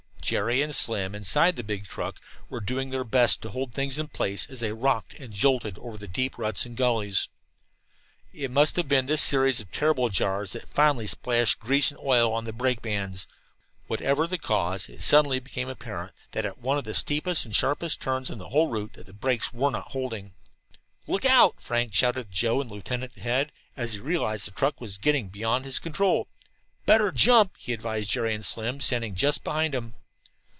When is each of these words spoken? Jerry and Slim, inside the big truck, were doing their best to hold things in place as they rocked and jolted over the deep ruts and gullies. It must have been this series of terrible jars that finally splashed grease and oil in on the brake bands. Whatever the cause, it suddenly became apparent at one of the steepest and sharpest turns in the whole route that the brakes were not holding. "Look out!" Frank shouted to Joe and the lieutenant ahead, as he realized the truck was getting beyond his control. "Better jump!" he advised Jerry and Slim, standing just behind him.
Jerry 0.31 0.61
and 0.61 0.73
Slim, 0.73 1.13
inside 1.13 1.57
the 1.57 1.63
big 1.63 1.87
truck, 1.87 2.21
were 2.49 2.61
doing 2.61 2.89
their 2.89 3.03
best 3.03 3.41
to 3.41 3.49
hold 3.49 3.73
things 3.73 3.97
in 3.97 4.07
place 4.07 4.49
as 4.49 4.61
they 4.61 4.71
rocked 4.71 5.13
and 5.15 5.33
jolted 5.33 5.77
over 5.77 5.97
the 5.97 6.07
deep 6.07 6.37
ruts 6.37 6.65
and 6.65 6.77
gullies. 6.77 7.27
It 8.31 8.49
must 8.49 8.77
have 8.77 8.87
been 8.87 9.07
this 9.07 9.21
series 9.21 9.59
of 9.59 9.73
terrible 9.73 10.07
jars 10.07 10.53
that 10.53 10.69
finally 10.69 11.05
splashed 11.07 11.59
grease 11.59 11.91
and 11.91 11.99
oil 11.99 12.27
in 12.29 12.33
on 12.37 12.45
the 12.45 12.53
brake 12.53 12.81
bands. 12.81 13.27
Whatever 13.87 14.25
the 14.25 14.37
cause, 14.37 14.87
it 14.87 15.01
suddenly 15.01 15.41
became 15.41 15.67
apparent 15.67 16.13
at 16.31 16.57
one 16.59 16.77
of 16.77 16.85
the 16.85 16.93
steepest 16.93 17.43
and 17.43 17.53
sharpest 17.53 17.99
turns 17.99 18.29
in 18.29 18.37
the 18.37 18.49
whole 18.49 18.69
route 18.69 18.93
that 18.93 19.07
the 19.07 19.13
brakes 19.13 19.51
were 19.51 19.69
not 19.71 19.91
holding. 19.91 20.31
"Look 21.07 21.25
out!" 21.25 21.55
Frank 21.59 21.93
shouted 21.93 22.31
to 22.31 22.31
Joe 22.33 22.61
and 22.61 22.69
the 22.69 22.75
lieutenant 22.75 23.17
ahead, 23.17 23.51
as 23.75 23.95
he 23.95 23.99
realized 23.99 24.47
the 24.47 24.51
truck 24.51 24.79
was 24.79 24.97
getting 24.97 25.27
beyond 25.27 25.65
his 25.65 25.79
control. 25.79 26.29
"Better 26.85 27.11
jump!" 27.11 27.57
he 27.57 27.73
advised 27.73 28.11
Jerry 28.11 28.33
and 28.33 28.45
Slim, 28.45 28.79
standing 28.79 29.13
just 29.13 29.43
behind 29.43 29.75
him. 29.75 29.95